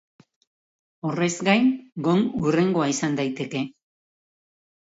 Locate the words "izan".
2.97-3.21